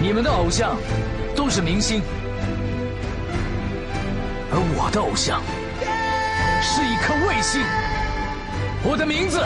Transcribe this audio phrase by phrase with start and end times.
[0.00, 0.76] 你们的偶像
[1.34, 2.00] 都是明星，
[4.50, 5.42] 而我的偶像
[6.62, 7.60] 是一颗卫星。
[8.84, 9.44] 我的名字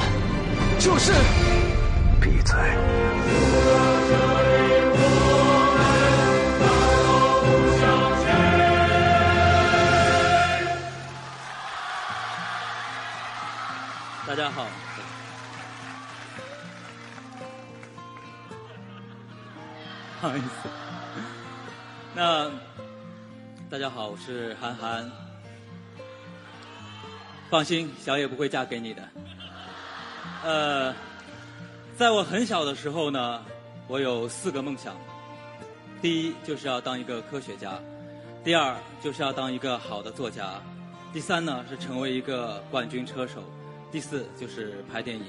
[0.79, 1.13] 就是……
[2.21, 2.57] 闭嘴！
[20.23, 20.69] 不好意思，
[22.15, 22.49] 那
[23.69, 25.11] 大家好，我是韩寒。
[27.51, 29.03] 放心，小野不会嫁给你的。
[30.45, 30.95] 呃，
[31.99, 33.45] 在我很小的时候呢，
[33.89, 34.95] 我有四个梦想。
[36.01, 37.77] 第一就是要当一个科学家，
[38.45, 40.63] 第二就是要当一个好的作家，
[41.13, 43.43] 第三呢是成为一个冠军车手，
[43.91, 45.25] 第四就是拍电影。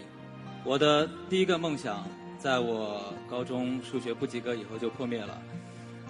[0.64, 2.08] 我的第一个梦想。
[2.44, 5.42] 在我高中数学不及格以后就破灭了。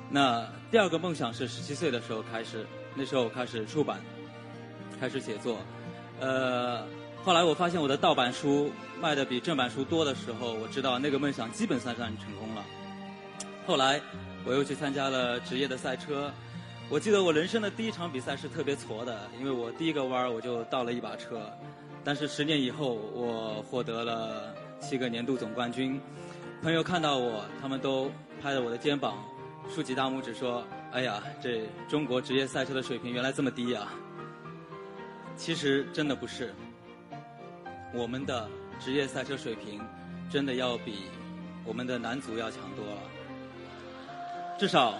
[0.09, 3.99] 那第二个梦想是十七岁的时候开始，那时候开始出版，
[4.99, 5.59] 开始写作。
[6.19, 6.87] 呃，
[7.23, 12.65] 后来我发现我的盗版书卖的比正版书多的时候，我知道那个梦想基本算算成功了。
[13.67, 14.01] 后来
[14.43, 16.31] 我又去参加了职业的赛车。
[16.89, 21.47] 我记得我人生的第一场比赛是特别挫的，因为我第一个弯我就倒了一把车。
[22.03, 25.99] 但是十年以后，我获得了七个年度总冠军。
[26.61, 28.11] 朋友看到我，他们都
[28.41, 29.23] 拍着我的肩膀，
[29.73, 30.61] 竖起大拇指说
[30.91, 33.87] ：“哎呀，这中国职业赛车的水平原来这么低呀！”
[35.37, 36.53] 其实真的不是，
[37.93, 39.81] 我们的职业赛车水平
[40.29, 41.05] 真的要比
[41.63, 43.01] 我们的男足要强多了。
[44.59, 44.95] 至少，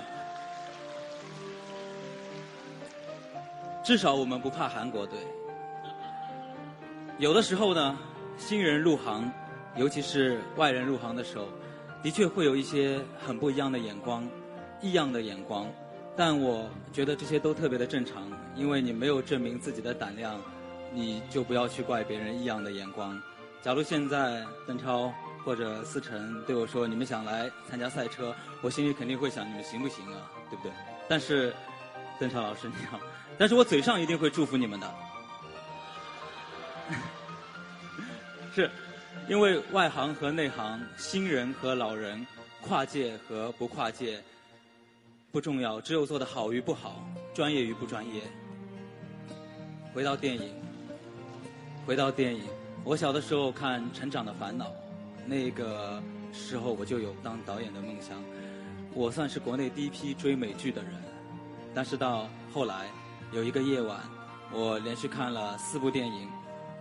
[3.83, 5.19] 至少我们不怕韩国队。
[7.17, 7.97] 有的时候呢，
[8.37, 9.29] 新人入行。
[9.75, 11.47] 尤其是外人入行的时候，
[12.01, 14.27] 的确会有一些很不一样的眼光，
[14.81, 15.67] 异样的眼光。
[16.15, 20.39] 但我觉得这些都特别的正常，因为你没有证明自己的胆量，
[20.93, 23.19] 你就不要去怪别人异样的眼光。
[23.63, 25.11] 假如现在邓超
[25.43, 30.29] 或者思成对我说：“你们想来参加赛车？”我心里肯定会想：“你们行不行啊？
[30.51, 30.71] 对不对？”
[31.09, 31.51] 但是，
[32.19, 32.99] 邓超老师你好，
[33.39, 34.93] 但是我嘴上一定会祝福你们的。
[38.53, 38.69] 是。
[39.29, 42.27] 因为外行和内行，新人和老人，
[42.61, 44.21] 跨界和不跨界
[45.31, 48.21] 不重要，只有做的好与不好，专业与不专业。
[49.93, 50.53] 回到电影，
[51.85, 52.43] 回到电影，
[52.83, 54.65] 我小的时候看《成长的烦恼》，
[55.25, 56.03] 那个
[56.33, 58.21] 时候我就有当导演的梦想。
[58.93, 60.91] 我算是国内第一批追美剧的人，
[61.73, 62.87] 但是到后来
[63.31, 64.01] 有一个夜晚，
[64.51, 66.29] 我连续看了四部电影，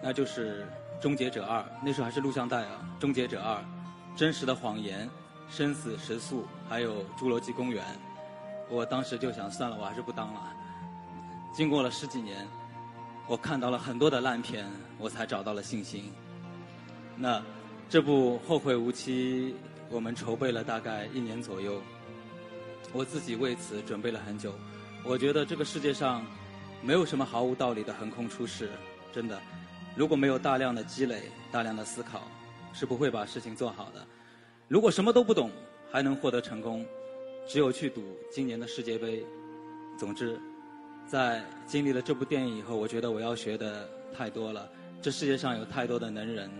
[0.02, 0.62] 那就是。
[1.02, 3.56] 《终结者二》那时候还是录像带啊，《终结者二》、
[4.14, 5.04] 《真实的谎言》、
[5.54, 7.84] 《生死时速》还有《侏罗纪公园》，
[8.70, 10.40] 我当时就想算了，我还是不当了。
[11.52, 12.46] 经过了十几年，
[13.26, 14.64] 我看到了很多的烂片，
[14.96, 16.12] 我才找到了信心。
[17.16, 17.42] 那
[17.88, 19.52] 这部《后会无期》，
[19.90, 21.82] 我们筹备了大概一年左右，
[22.92, 24.54] 我自己为此准备了很久。
[25.02, 26.24] 我觉得这个世界上
[26.80, 28.70] 没有什么毫无道理的横空出世，
[29.12, 29.36] 真的。
[29.94, 32.22] 如果没有大量的积累、大量的思考，
[32.72, 34.06] 是不会把事情做好的。
[34.68, 35.50] 如果什么都不懂，
[35.90, 36.84] 还能获得成功，
[37.46, 39.22] 只有去赌今年的世界杯。
[39.98, 40.40] 总之，
[41.06, 44.68] 在经历了这部电影以后，我觉得我要学的太多了。
[45.02, 46.50] 这世界上有太多的能人，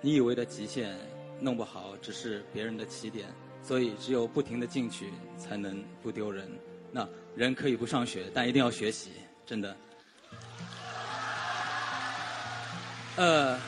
[0.00, 0.96] 你以为的极限
[1.40, 3.28] 弄不好，只是别人的起点。
[3.62, 6.48] 所以，只有不停的进取，才能不丢人。
[6.90, 9.10] 那人可以不上学，但一定要学习，
[9.44, 9.76] 真的。
[13.16, 13.58] 呃，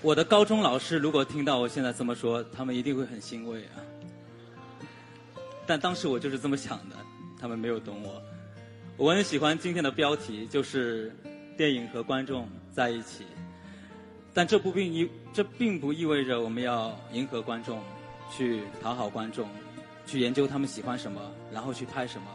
[0.00, 3.82] 我的高中老师如果听到我现在这么说，他们一定会很欣慰啊。
[5.66, 6.94] 但当时我就是这么想的，
[7.40, 8.22] 他们没有懂我。
[8.96, 11.12] 我很喜欢今天的标题，就是
[11.56, 13.26] 电影和观众在一起。
[14.32, 17.82] 但这不并意，这并不意味着我们要迎合观众，
[18.30, 19.48] 去讨好观众，
[20.06, 21.20] 去研究他们喜欢什么，
[21.52, 22.28] 然后去拍什么。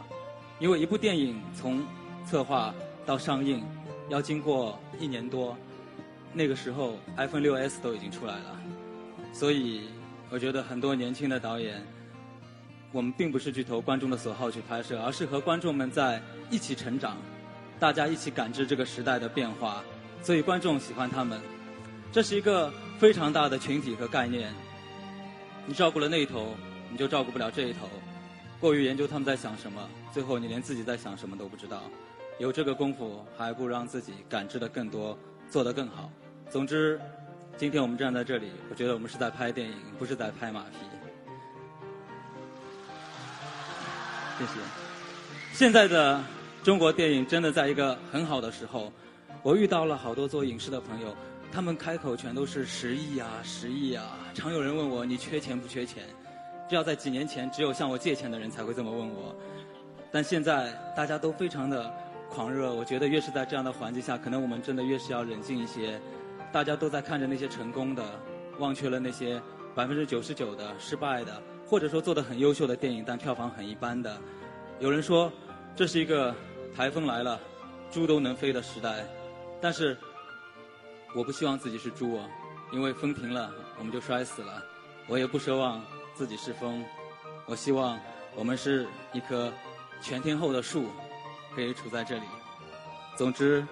[0.58, 1.82] 因为一部电影从
[2.26, 2.74] 策划
[3.06, 3.64] 到上映。
[4.12, 5.56] 要经过一年多，
[6.34, 8.60] 那个时候 iPhone 6s 都已经出来了，
[9.32, 9.88] 所以
[10.28, 11.82] 我觉得很多年轻的导演，
[12.92, 16.20] 我们并不是去投观众的所好去拍摄，而是和观众们在
[16.50, 17.16] 一起成长，
[17.80, 19.82] 大家一起感知这个时代的变化，
[20.22, 21.40] 所以观众喜欢他们，
[22.12, 24.52] 这是一个非常大的群体和概念。
[25.64, 26.54] 你照顾了那一头，
[26.90, 27.88] 你就照顾不了这一头，
[28.60, 31.84] 过于研究他们在想什么，最后你连自己在想什么都不知道。
[32.38, 35.16] 有这个功夫，还不让自己感知的更多，
[35.50, 36.10] 做得更好。
[36.50, 37.00] 总之，
[37.56, 40.76] 今天我们站在这里，我觉得我们是在拍电影，不是在拍马屁。
[44.38, 44.52] 谢谢。
[45.52, 46.20] 现在的
[46.64, 48.92] 中国电影真的在一个很好的时候，
[49.42, 51.14] 我遇到了好多做影视的朋友，
[51.52, 54.18] 他们开口全都是十亿啊，十亿啊。
[54.34, 56.02] 常有人问我，你缺钱不缺钱？
[56.68, 59.36] 这要在几年前，只有向我借钱的人才会这么问我。
[60.10, 61.92] 但现在大家都非常的
[62.32, 66.00] 狂热，我觉得越是在这样的环境下，可能我们真的越是要冷静一些。
[66.50, 68.18] 大家都在看着那些成功的，
[68.58, 69.40] 忘却了那些
[69.74, 74.18] 百分之九十九的失败的，或者说做的很优秀的电影，但票房很一般的。
[74.80, 75.30] 有人说，
[75.76, 76.34] 这是一个
[76.74, 77.38] 台风来了，
[77.90, 79.04] 猪都能飞的时代。
[79.60, 79.96] 但是，
[81.14, 82.26] 我不希望自己是猪啊，
[82.72, 84.62] 因为风停了，我们就摔死了。
[85.06, 85.82] 我也不奢望
[86.14, 86.84] 自己是风，
[87.46, 87.98] 我希望
[88.34, 89.52] 我们是一棵
[90.00, 90.86] 全天候的树，
[91.54, 92.24] 可以处在这里。
[93.16, 93.66] 总之，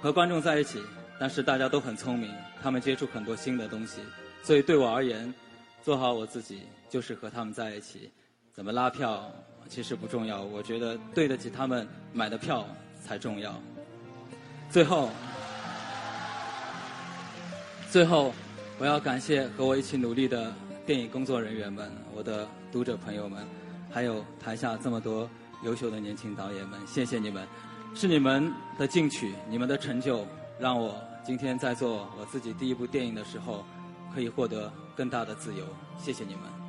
[0.00, 0.82] 和观众在一起。
[1.20, 4.00] 但是大家都很聪明，他们接触很多新的东西，
[4.42, 5.32] 所以对我而言，
[5.80, 8.10] 做好我自己就是和他们在一起。
[8.52, 9.30] 怎么拉票
[9.68, 12.66] 其实不重要，我觉得对得起他们买的票
[13.00, 13.54] 才重要。
[14.68, 15.10] 最后，
[17.88, 18.34] 最后，
[18.78, 20.52] 我要感谢和我一起努力的
[20.84, 23.46] 电影工作人员们、我的读者朋友们，
[23.92, 25.30] 还有台下这么多
[25.62, 27.46] 优秀的年轻导演们，谢谢你们，
[27.94, 30.26] 是你们的进取、你们的成就，
[30.58, 30.94] 让我。
[31.24, 33.64] 今天在做我自己第一部电影的时候，
[34.12, 35.64] 可以获得更大的自由。
[35.96, 36.61] 谢谢你们。